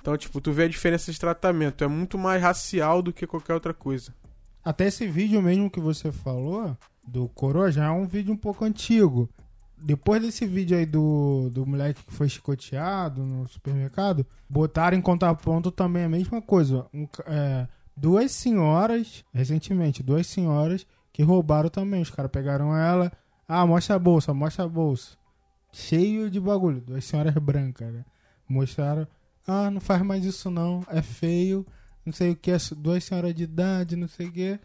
Então, 0.00 0.16
tipo, 0.16 0.40
tu 0.40 0.50
vê 0.52 0.64
a 0.64 0.68
diferença 0.68 1.12
de 1.12 1.20
tratamento. 1.20 1.84
É 1.84 1.88
muito 1.88 2.16
mais 2.16 2.40
racial 2.42 3.02
do 3.02 3.12
que 3.12 3.26
qualquer 3.26 3.52
outra 3.54 3.74
coisa. 3.74 4.14
Até 4.64 4.86
esse 4.86 5.06
vídeo 5.06 5.42
mesmo 5.42 5.70
que 5.70 5.80
você 5.80 6.10
falou, 6.10 6.76
do 7.06 7.28
Coroa, 7.28 7.70
já 7.70 7.86
é 7.86 7.90
um 7.90 8.06
vídeo 8.06 8.32
um 8.32 8.36
pouco 8.36 8.64
antigo. 8.64 9.28
Depois 9.76 10.20
desse 10.22 10.44
vídeo 10.46 10.76
aí 10.76 10.84
do, 10.86 11.50
do 11.52 11.64
moleque 11.66 12.02
que 12.04 12.12
foi 12.12 12.28
chicoteado 12.28 13.22
no 13.22 13.46
supermercado, 13.48 14.26
botaram 14.48 14.96
em 14.96 15.00
contraponto 15.00 15.70
também 15.70 16.04
a 16.04 16.08
mesma 16.08 16.40
coisa. 16.42 16.86
Um 16.92 17.06
é, 17.26 17.68
duas 17.98 18.32
senhoras, 18.32 19.24
recentemente, 19.32 20.02
duas 20.02 20.26
senhoras 20.26 20.86
que 21.12 21.22
roubaram 21.22 21.68
também. 21.68 22.00
Os 22.00 22.10
caras 22.10 22.30
pegaram 22.30 22.76
ela. 22.76 23.12
Ah, 23.46 23.66
mostra 23.66 23.96
a 23.96 23.98
bolsa, 23.98 24.32
mostra 24.32 24.64
a 24.64 24.68
bolsa. 24.68 25.16
Cheio 25.72 26.30
de 26.30 26.40
bagulho. 26.40 26.80
Duas 26.80 27.04
senhoras 27.04 27.34
brancas, 27.34 27.92
né? 27.92 28.04
Mostraram. 28.48 29.06
Ah, 29.46 29.70
não 29.70 29.80
faz 29.80 30.02
mais 30.02 30.24
isso 30.24 30.50
não. 30.50 30.84
É 30.88 31.02
feio. 31.02 31.66
Não 32.04 32.12
sei 32.12 32.30
o 32.30 32.36
que. 32.36 32.52
Duas 32.76 33.04
senhoras 33.04 33.34
de 33.34 33.44
idade, 33.44 33.96
não 33.96 34.08
sei 34.08 34.28
o 34.28 34.32
que. 34.32 34.60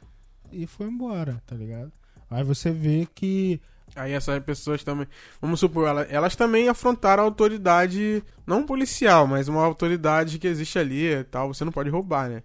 E 0.52 0.68
foi 0.68 0.88
embora, 0.88 1.42
tá 1.46 1.56
ligado? 1.56 1.92
Aí 2.30 2.44
você 2.44 2.72
vê 2.72 3.08
que. 3.14 3.60
Aí 3.96 4.12
essas 4.14 4.40
pessoas 4.44 4.84
também. 4.84 5.08
Vamos 5.42 5.60
supor, 5.60 5.88
ela- 5.88 6.04
elas 6.10 6.36
também 6.36 6.68
afrontaram 6.68 7.24
a 7.24 7.26
autoridade, 7.28 8.24
não 8.46 8.66
policial, 8.66 9.28
mas 9.28 9.48
uma 9.48 9.64
autoridade 9.64 10.40
que 10.40 10.48
existe 10.48 10.80
ali 10.80 11.14
e 11.14 11.24
tal. 11.24 11.54
Você 11.54 11.64
não 11.64 11.72
pode 11.72 11.90
roubar, 11.90 12.30
né? 12.30 12.44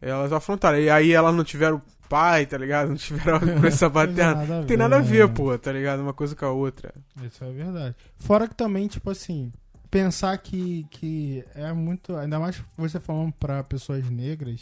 É. 0.00 0.10
Elas 0.10 0.32
afrontaram. 0.32 0.78
E 0.78 0.88
aí 0.88 1.12
elas 1.12 1.34
não 1.34 1.42
tiveram 1.42 1.82
pai, 2.08 2.46
tá 2.46 2.56
ligado? 2.56 2.88
Não 2.90 2.96
tiveram 2.96 3.40
presença 3.60 3.90
paterna. 3.90 4.34
Nada 4.36 4.54
a 4.54 4.60
Não 4.60 4.66
tem 4.66 4.76
nada 4.76 4.96
a 4.98 5.00
ver, 5.00 5.26
né? 5.26 5.34
pô, 5.34 5.58
tá 5.58 5.72
ligado? 5.72 6.00
Uma 6.00 6.12
coisa 6.14 6.36
com 6.36 6.44
a 6.46 6.50
outra. 6.52 6.94
Isso 7.24 7.42
é 7.42 7.50
verdade. 7.50 7.96
Fora 8.18 8.46
que 8.46 8.54
também, 8.54 8.86
tipo 8.86 9.10
assim, 9.10 9.52
pensar 9.90 10.36
que, 10.38 10.86
que 10.90 11.44
é 11.56 11.72
muito. 11.72 12.14
Ainda 12.16 12.38
mais 12.38 12.62
você 12.76 13.00
falando 13.00 13.32
pra 13.32 13.64
pessoas 13.64 14.08
negras, 14.10 14.60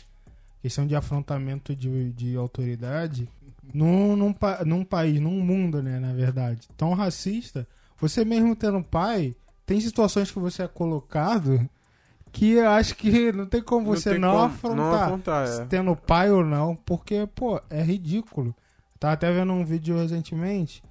questão 0.63 0.87
de 0.87 0.95
afrontamento 0.97 1.77
de, 1.77 2.11
de 2.13 2.37
autoridade, 2.37 3.29
num, 3.73 4.17
num, 4.17 4.35
num 4.67 4.85
país, 4.85 5.21
num 5.21 5.41
mundo, 5.41 5.83
né, 5.83 5.99
na 5.99 6.13
verdade, 6.13 6.69
tão 6.77 6.95
racista, 6.95 7.67
você 7.99 8.25
mesmo 8.25 8.57
tendo 8.57 8.83
pai, 8.83 9.35
tem 9.65 9.81
situações 9.81 10.31
que 10.31 10.39
você 10.39 10.63
é 10.63 10.69
colocado 10.69 11.69
que 12.33 12.53
eu 12.53 12.69
acho 12.71 12.97
que 12.97 13.31
não 13.31 13.47
tem 13.47 13.63
como 13.63 13.87
você 13.87 14.11
tem 14.11 14.19
não, 14.19 14.33
como 14.33 14.45
afrontar. 14.45 14.77
Não 14.77 14.95
afrontar, 14.95 15.49
é. 15.49 15.65
tendo 15.67 15.95
pai 15.95 16.31
ou 16.31 16.45
não, 16.45 16.75
porque, 16.75 17.29
pô, 17.35 17.61
é 17.69 17.83
ridículo. 17.83 18.55
Tava 18.99 19.15
até 19.15 19.31
vendo 19.31 19.53
um 19.53 19.65
vídeo 19.65 19.97
recentemente 19.97 20.83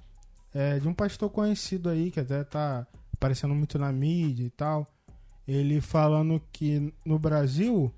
é, 0.54 0.78
de 0.78 0.86
um 0.86 0.94
pastor 0.94 1.30
conhecido 1.30 1.88
aí, 1.88 2.10
que 2.10 2.20
até 2.20 2.44
tá 2.44 2.86
aparecendo 3.12 3.54
muito 3.54 3.78
na 3.78 3.92
mídia 3.92 4.44
e 4.44 4.50
tal. 4.50 4.86
Ele 5.46 5.80
falando 5.80 6.40
que 6.52 6.94
no 7.04 7.18
Brasil, 7.18 7.92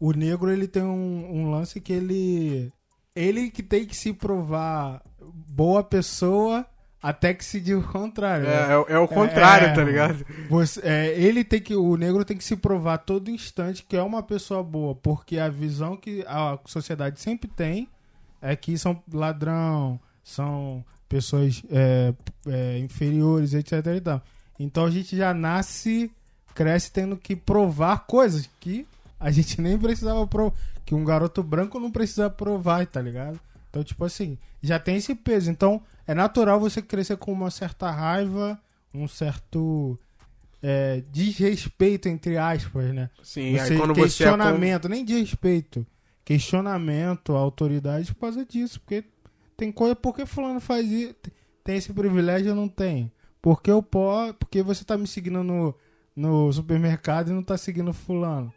o 0.00 0.12
negro 0.12 0.50
ele 0.50 0.66
tem 0.66 0.82
um, 0.82 1.30
um 1.32 1.50
lance 1.50 1.80
que 1.80 1.92
ele. 1.92 2.72
Ele 3.14 3.50
que 3.50 3.62
tem 3.62 3.84
que 3.84 3.96
se 3.96 4.12
provar 4.12 5.02
boa 5.20 5.82
pessoa 5.84 6.66
até 7.02 7.34
que 7.34 7.44
se 7.44 7.60
diga 7.60 7.78
o 7.78 7.82
contrário. 7.82 8.44
né? 8.46 8.52
É, 8.54 8.92
é, 8.92 8.94
é 8.94 8.98
o 8.98 9.08
contrário, 9.08 9.68
É. 9.68 9.74
tá 9.74 9.82
ligado? 9.82 10.24
Você, 10.48 10.80
é, 10.84 11.08
ele 11.20 11.42
tem 11.42 11.60
que, 11.60 11.74
o 11.74 11.96
negro 11.96 12.24
tem 12.24 12.36
que 12.36 12.44
se 12.44 12.56
provar 12.56 12.94
a 12.94 12.98
todo 12.98 13.30
instante 13.30 13.84
que 13.86 13.96
é 13.96 14.02
uma 14.02 14.22
pessoa 14.22 14.62
boa, 14.62 14.94
porque 14.94 15.38
a 15.38 15.48
visão 15.48 15.96
que 15.96 16.24
a 16.28 16.58
sociedade 16.64 17.20
sempre 17.20 17.48
tem 17.48 17.88
é 18.40 18.54
que 18.56 18.78
são 18.78 19.02
ladrão, 19.12 20.00
são 20.22 20.84
pessoas 21.08 21.62
é, 21.70 22.14
é, 22.46 22.78
inferiores, 22.78 23.52
etc. 23.52 23.72
E 23.96 24.00
tal. 24.00 24.22
Então 24.58 24.84
a 24.86 24.90
gente 24.90 25.16
já 25.16 25.34
nasce, 25.34 26.10
cresce 26.54 26.90
tendo 26.92 27.16
que 27.16 27.34
provar 27.34 28.06
coisas 28.06 28.48
que 28.60 28.86
a 29.22 29.30
gente 29.30 29.60
nem 29.60 29.78
precisava 29.78 30.26
provar, 30.26 30.54
que 30.84 30.94
um 30.94 31.04
garoto 31.04 31.42
branco 31.42 31.78
não 31.80 31.90
precisa 31.90 32.28
provar, 32.28 32.86
tá 32.86 33.00
ligado? 33.00 33.38
Então, 33.70 33.82
tipo 33.82 34.04
assim, 34.04 34.36
já 34.62 34.78
tem 34.78 34.96
esse 34.96 35.14
peso. 35.14 35.50
Então, 35.50 35.80
é 36.06 36.12
natural 36.14 36.60
você 36.60 36.82
crescer 36.82 37.16
com 37.16 37.32
uma 37.32 37.50
certa 37.50 37.90
raiva, 37.90 38.60
um 38.92 39.08
certo 39.08 39.98
é, 40.62 41.02
desrespeito, 41.10 42.08
entre 42.08 42.36
aspas, 42.36 42.92
né? 42.94 43.10
Sim, 43.22 43.56
Você- 43.56 43.72
aí 43.72 43.78
quando 43.78 43.94
você 43.94 44.00
é 44.00 44.02
com- 44.02 44.02
questionamento, 44.02 44.88
nem 44.88 45.04
de 45.04 45.18
respeito. 45.20 45.86
Questionamento 46.24 47.34
autoridade 47.34 48.12
por 48.14 48.20
causa 48.20 48.44
disso. 48.44 48.80
Porque 48.80 49.04
tem 49.56 49.70
coisa. 49.72 49.94
Por 49.96 50.14
que 50.14 50.24
fulano 50.26 50.60
faz 50.60 50.86
isso? 50.90 51.14
Tem 51.64 51.76
esse 51.76 51.92
privilégio 51.92 52.48
eu 52.50 52.54
não 52.54 52.68
tenho. 52.68 53.10
Porque 53.40 53.70
eu 53.70 53.82
posso. 53.82 54.34
Porque 54.34 54.62
você 54.62 54.84
tá 54.84 54.96
me 54.96 55.06
seguindo 55.06 55.42
no, 55.42 55.74
no 56.14 56.52
supermercado 56.52 57.30
e 57.30 57.34
não 57.34 57.42
tá 57.42 57.56
seguindo 57.56 57.92
fulano. 57.92 58.52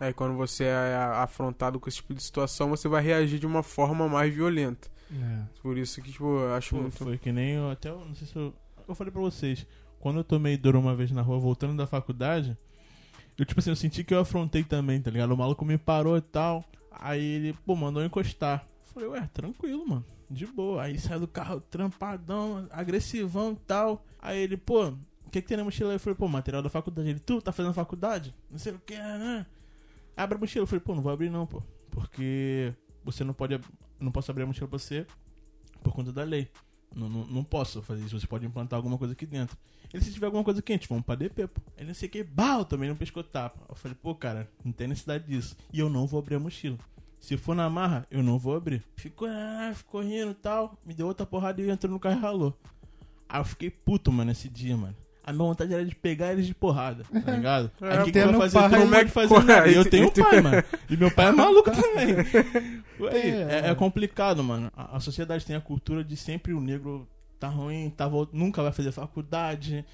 Aí 0.00 0.12
quando 0.12 0.34
você 0.34 0.64
é 0.64 0.96
afrontado 1.16 1.78
com 1.78 1.88
esse 1.88 1.98
tipo 1.98 2.14
de 2.14 2.22
situação, 2.22 2.70
você 2.70 2.88
vai 2.88 3.02
reagir 3.02 3.38
de 3.38 3.46
uma 3.46 3.62
forma 3.62 4.08
mais 4.08 4.34
violenta. 4.34 4.88
É. 5.12 5.42
Por 5.62 5.78
isso 5.78 6.02
que, 6.02 6.10
tipo, 6.10 6.24
eu 6.24 6.54
acho 6.54 6.74
Pô, 6.74 6.82
muito. 6.82 6.96
Foi 6.96 7.18
que 7.18 7.30
nem 7.30 7.52
eu, 7.52 7.70
até, 7.70 7.90
eu 7.90 8.04
não 8.04 8.14
sei 8.14 8.26
se 8.26 8.36
eu, 8.36 8.52
eu 8.88 8.94
falei 8.94 9.12
pra 9.12 9.20
vocês, 9.20 9.66
quando 10.00 10.18
eu 10.18 10.24
tomei 10.24 10.56
dor 10.56 10.74
uma 10.74 10.94
vez 10.96 11.10
na 11.12 11.22
rua 11.22 11.38
voltando 11.38 11.76
da 11.76 11.86
faculdade, 11.86 12.58
eu 13.38 13.44
tipo 13.44 13.60
assim, 13.60 13.70
eu 13.70 13.76
senti 13.76 14.02
que 14.02 14.12
eu 14.12 14.20
afrontei 14.20 14.64
também, 14.64 15.00
tá 15.00 15.10
ligado? 15.10 15.32
O 15.32 15.36
maluco 15.36 15.64
me 15.64 15.78
parou 15.78 16.16
e 16.16 16.20
tal, 16.20 16.64
aí 16.90 17.22
ele, 17.22 17.52
pô, 17.64 17.76
mandou 17.76 18.02
eu 18.02 18.06
encostar. 18.06 18.66
Falei, 18.82 19.08
ué, 19.08 19.28
tranquilo, 19.32 19.86
mano, 19.86 20.04
de 20.30 20.46
boa. 20.46 20.82
Aí 20.82 20.98
sai 20.98 21.18
do 21.18 21.28
carro 21.28 21.60
trampadão, 21.60 22.66
agressivão 22.70 23.52
e 23.52 23.66
tal. 23.66 24.04
Aí 24.20 24.38
ele, 24.38 24.56
pô, 24.56 24.88
o 24.88 25.30
que 25.30 25.42
que 25.42 25.48
tem 25.48 25.56
na 25.56 25.64
mochila? 25.64 25.92
Eu 25.92 26.00
falei, 26.00 26.16
pô, 26.16 26.28
material 26.28 26.62
da 26.62 26.68
faculdade. 26.68 27.08
Ele, 27.10 27.18
tu 27.18 27.40
tá 27.40 27.52
fazendo 27.52 27.74
faculdade? 27.74 28.34
Não 28.50 28.58
sei 28.58 28.72
o 28.72 28.78
que, 28.78 28.96
né? 28.96 29.46
Abre 30.16 30.36
a 30.36 30.40
mochila. 30.40 30.62
Eu 30.62 30.66
falei, 30.66 30.80
pô, 30.80 30.94
não 30.94 31.02
vou 31.02 31.12
abrir 31.12 31.30
não, 31.30 31.46
pô. 31.46 31.62
Porque 31.90 32.72
você 33.04 33.22
não 33.22 33.34
pode, 33.34 33.60
não 34.00 34.10
posso 34.10 34.30
abrir 34.30 34.44
a 34.44 34.46
mochila 34.46 34.68
pra 34.68 34.78
você 34.78 35.06
por 35.82 35.92
conta 35.92 36.12
da 36.12 36.24
lei. 36.24 36.50
Não, 36.94 37.08
não, 37.08 37.26
não 37.26 37.44
posso 37.44 37.82
fazer 37.82 38.04
isso, 38.04 38.18
você 38.18 38.26
pode 38.26 38.46
implantar 38.46 38.76
alguma 38.76 38.96
coisa 38.96 39.12
aqui 39.12 39.26
dentro. 39.26 39.56
Ele, 39.92 40.02
se 40.02 40.12
tiver 40.12 40.26
alguma 40.26 40.44
coisa 40.44 40.62
quente, 40.62 40.88
vamos 40.88 41.04
pra 41.04 41.14
DP, 41.14 41.48
pô. 41.48 41.60
Ele 41.76 41.88
não 41.88 41.94
sei 41.94 42.08
o 42.08 42.10
que, 42.10 42.22
bal, 42.22 42.64
também 42.64 42.88
não 42.88 42.96
pescou 42.96 43.22
tapa. 43.22 43.60
Eu 43.68 43.74
falei, 43.74 43.96
pô, 44.00 44.14
cara, 44.14 44.48
não 44.64 44.72
tem 44.72 44.88
necessidade 44.88 45.26
disso. 45.26 45.56
E 45.72 45.78
eu 45.78 45.88
não 45.90 46.06
vou 46.06 46.20
abrir 46.20 46.36
a 46.36 46.40
mochila. 46.40 46.78
Se 47.18 47.36
for 47.36 47.54
na 47.54 47.68
marra, 47.70 48.06
eu 48.10 48.22
não 48.22 48.38
vou 48.38 48.54
abrir. 48.54 48.82
Ficou, 48.96 49.26
ah, 49.28 49.72
ficou 49.74 50.02
rindo 50.02 50.32
e 50.32 50.34
tal. 50.34 50.78
Me 50.84 50.94
deu 50.94 51.06
outra 51.06 51.24
porrada 51.24 51.60
e 51.60 51.70
entrou 51.70 51.92
no 51.92 51.98
carro 51.98 52.18
e 52.18 52.20
ralou. 52.20 52.58
Aí 53.28 53.40
eu 53.40 53.44
fiquei 53.44 53.70
puto, 53.70 54.12
mano, 54.12 54.30
esse 54.30 54.48
dia, 54.48 54.76
mano. 54.76 54.94
A 55.26 55.32
minha 55.32 55.44
vontade 55.44 55.72
era 55.72 55.84
de 55.84 55.94
pegar 55.94 56.32
eles 56.32 56.46
de 56.46 56.54
porrada, 56.54 57.02
tá 57.24 57.32
ligado? 57.32 57.70
É, 57.80 57.88
Aí 57.92 57.98
o 58.00 58.04
que, 58.04 58.12
que 58.12 58.18
vai 58.18 58.26
tendo 58.28 58.38
fazer? 58.38 58.58
pai, 58.58 58.68
não 58.70 58.76
é 58.78 58.90
pode 58.90 59.04
que- 59.04 59.10
fazer 59.10 59.42
nada. 59.44 59.68
E 59.68 59.74
eu 59.74 59.84
tenho 59.88 60.06
um 60.08 60.10
pai, 60.10 60.40
mano. 60.42 60.62
E 60.90 60.96
meu 60.96 61.10
pai 61.10 61.26
é 61.26 61.32
maluco 61.32 61.70
também. 61.72 62.14
Aí, 63.10 63.30
É, 63.30 63.60
é, 63.66 63.70
é 63.70 63.74
complicado, 63.74 64.44
mano. 64.44 64.70
A, 64.76 64.96
a 64.96 65.00
sociedade 65.00 65.44
tem 65.46 65.56
a 65.56 65.60
cultura 65.60 66.04
de 66.04 66.16
sempre 66.16 66.52
o 66.52 66.60
negro 66.60 67.08
tá 67.40 67.48
ruim, 67.48 67.90
tá, 67.96 68.08
nunca 68.32 68.62
vai 68.62 68.70
fazer 68.72 68.92
faculdade. 68.92 69.84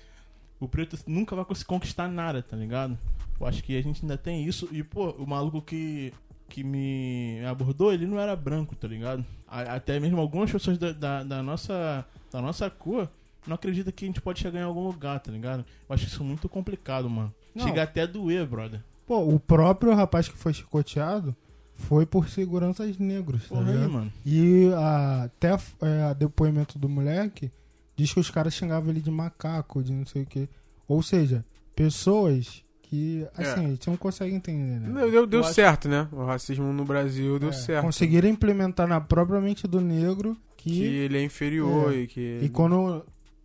O 0.58 0.68
preto 0.68 0.98
nunca 1.06 1.34
vai 1.36 1.44
conseguir 1.44 1.66
conquistar 1.68 2.08
nada, 2.08 2.42
tá 2.42 2.56
ligado? 2.56 2.98
Eu 3.40 3.46
acho 3.46 3.62
que 3.62 3.78
a 3.78 3.82
gente 3.82 4.02
ainda 4.02 4.18
tem 4.18 4.44
isso. 4.44 4.68
E, 4.72 4.82
pô, 4.82 5.10
o 5.12 5.26
maluco 5.26 5.62
que, 5.62 6.12
que 6.48 6.62
me 6.62 7.40
abordou, 7.48 7.92
ele 7.92 8.06
não 8.06 8.18
era 8.18 8.36
branco, 8.36 8.74
tá 8.76 8.86
ligado? 8.86 9.24
Até 9.48 9.98
mesmo 9.98 10.20
algumas 10.20 10.50
pessoas 10.50 10.76
da, 10.76 10.92
da, 10.92 11.22
da 11.22 11.42
nossa, 11.42 12.04
da 12.30 12.42
nossa 12.42 12.68
cor 12.68 13.08
não 13.46 13.54
acreditam 13.54 13.92
que 13.92 14.04
a 14.04 14.08
gente 14.08 14.20
pode 14.20 14.40
chegar 14.40 14.60
em 14.60 14.64
algum 14.64 14.86
lugar, 14.86 15.18
tá 15.20 15.30
ligado? 15.32 15.64
Eu 15.88 15.94
acho 15.94 16.06
isso 16.06 16.22
muito 16.24 16.48
complicado, 16.48 17.08
mano. 17.08 17.32
Não. 17.54 17.66
Chega 17.66 17.82
até 17.82 18.02
a 18.02 18.06
doer, 18.06 18.46
brother. 18.46 18.80
Pô, 19.06 19.18
o 19.26 19.40
próprio 19.40 19.92
rapaz 19.94 20.28
que 20.28 20.36
foi 20.36 20.52
chicoteado 20.52 21.34
foi 21.74 22.04
por 22.06 22.28
seguranças 22.28 22.98
negros, 22.98 23.42
tá 23.48 23.54
Porra 23.56 23.68
aí, 23.70 23.74
ligado? 23.76 23.90
mano. 23.92 24.12
E 24.24 24.70
a, 24.74 25.22
até 25.24 25.52
é, 25.80 26.14
depoimento 26.14 26.78
do 26.78 26.88
moleque 26.88 27.50
diz 27.96 28.12
que 28.12 28.20
os 28.20 28.30
caras 28.30 28.54
xingavam 28.54 28.90
ele 28.90 29.00
de 29.00 29.10
macaco, 29.10 29.82
de 29.82 29.92
não 29.92 30.04
sei 30.06 30.22
o 30.22 30.26
que. 30.26 30.48
Ou 30.86 31.02
seja, 31.02 31.44
pessoas 31.74 32.62
que, 32.82 33.26
assim, 33.36 33.62
É. 33.62 33.66
a 33.66 33.68
gente 33.70 33.88
não 33.88 33.96
consegue 33.96 34.34
entender, 34.34 34.78
né? 34.80 34.88
Deu, 35.00 35.10
deu, 35.10 35.26
deu 35.26 35.40
Eu 35.40 35.44
acho- 35.46 35.54
certo, 35.54 35.88
né? 35.88 36.06
O 36.12 36.24
racismo 36.24 36.72
no 36.72 36.84
Brasil 36.84 37.38
deu 37.38 37.48
É, 37.50 37.52
certo. 37.52 37.84
Conseguiram 37.84 38.28
implementar 38.28 38.86
na 38.86 39.00
própria 39.00 39.40
mente 39.40 39.66
do 39.66 39.80
negro 39.80 40.36
Que 40.56 40.70
que, 40.70 40.82
ele 40.84 41.16
é 41.18 41.24
inferior 41.24 41.92
É. 41.94 41.98
e 42.00 42.06
que. 42.06 42.40
e 42.42 42.48
quando 42.48 43.04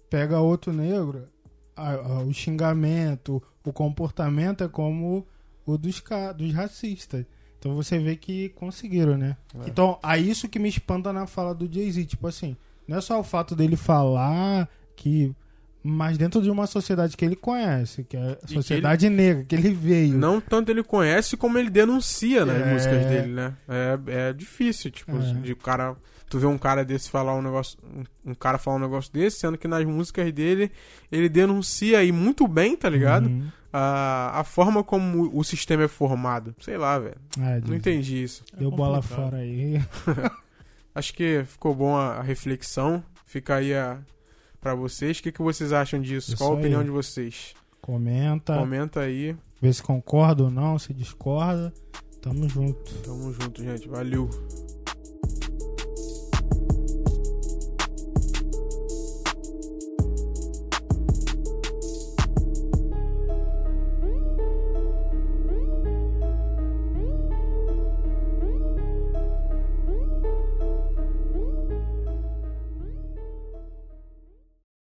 pega 0.10 0.40
outro 0.40 0.72
negro, 0.74 1.28
a- 1.76 1.92
a- 1.94 2.20
o 2.24 2.34
xingamento, 2.34 3.42
o 3.64 3.72
comportamento 3.74 4.64
é 4.64 4.68
como 4.68 5.26
o 5.66 5.78
dos, 5.78 6.02
dos 6.38 6.54
racistas. 6.54 7.26
Então 7.60 7.74
você 7.76 7.98
vê 7.98 8.16
que 8.16 8.50
conseguiram, 8.50 9.18
né? 9.18 9.36
É. 9.56 9.68
Então, 9.70 9.98
é 10.04 10.20
isso 10.20 10.48
que 10.48 10.60
me 10.60 10.70
espanta 10.70 11.12
na 11.12 11.26
fala 11.26 11.54
do 11.56 11.72
Jay-Z. 11.72 12.06
Tipo 12.06 12.28
assim, 12.28 12.56
não 12.88 12.98
é 12.98 13.02
só 13.02 13.20
o 13.20 13.24
fato 13.24 13.56
dele 13.56 13.76
falar 13.76 14.70
que. 14.96 15.34
Mas 15.88 16.18
dentro 16.18 16.42
de 16.42 16.50
uma 16.50 16.66
sociedade 16.66 17.16
que 17.16 17.24
ele 17.24 17.36
conhece, 17.36 18.04
que 18.04 18.18
é 18.18 18.40
a 18.44 18.48
sociedade 18.48 19.08
negra, 19.08 19.44
que 19.44 19.54
ele 19.54 19.72
veio. 19.72 20.18
Não 20.18 20.42
tanto 20.42 20.72
ele 20.72 20.84
conhece 20.84 21.38
como 21.38 21.60
ele 21.60 21.70
denuncia 21.70 22.44
nas 22.44 22.60
É. 22.60 22.74
músicas 22.74 23.06
dele, 23.06 23.28
né? 23.34 23.54
É, 23.68 24.00
é 24.30 24.34
difícil, 24.34 24.90
tipo, 24.90 25.16
É. 25.16 25.34
de 25.42 25.52
o 25.52 25.56
cara. 25.56 25.96
Tu 26.30 26.40
vê 26.40 26.46
um 26.48 26.58
cara 26.58 26.84
desse 26.84 27.10
falar 27.10 27.36
um 27.36 27.42
negócio. 27.42 27.78
Um, 27.84 28.32
um 28.32 28.34
cara 28.34 28.58
falar 28.58 28.78
um 28.78 28.80
negócio 28.80 29.12
desse, 29.14 29.40
sendo 29.40 29.58
que 29.58 29.68
nas 29.68 29.86
músicas 29.86 30.32
dele 30.34 30.72
ele 31.12 31.30
denuncia 31.30 32.00
aí 32.00 32.12
muito 32.12 32.48
bem, 32.48 32.76
tá 32.76 32.90
ligado? 32.90 33.28
Uhum. 33.28 33.48
A, 33.72 34.40
a 34.40 34.44
forma 34.44 34.84
como 34.84 35.30
o 35.38 35.44
sistema 35.44 35.84
é 35.84 35.88
formado. 35.88 36.56
Sei 36.60 36.78
lá, 36.78 36.98
velho. 36.98 37.18
É, 37.40 37.62
Não 37.68 37.76
entendi 37.76 38.24
isso. 38.24 38.44
Deu 38.58 38.72
É 38.72 38.76
bola 38.76 39.02
fora 39.02 39.38
aí. 39.38 39.82
Acho 40.96 41.14
que 41.14 41.44
ficou 41.46 41.76
bom 41.76 41.96
a, 41.96 42.16
a 42.16 42.22
reflexão. 42.22 43.04
Fica 43.26 43.56
aí 43.56 43.74
a, 43.74 44.00
pra 44.62 44.74
vocês. 44.74 45.20
O 45.20 45.24
que, 45.24 45.32
que 45.32 45.42
vocês 45.42 45.74
acham 45.74 46.00
disso? 46.02 46.30
Isso 46.30 46.38
Qual 46.38 46.52
a 46.52 46.56
opinião 46.56 46.80
aí. 46.80 46.86
de 46.86 46.92
vocês? 46.92 47.54
Comenta, 47.82 48.58
Comenta 48.58 49.02
aí. 49.02 49.36
vê 49.62 49.72
se 49.72 49.84
concorda 49.84 50.44
ou 50.46 50.50
não, 50.50 50.80
se 50.80 50.94
discorda. 50.94 51.72
Tamo 52.22 52.48
junto. 52.50 52.92
Tamo 53.04 53.32
junto, 53.34 53.62
gente. 53.62 53.88
Valeu. 53.88 54.28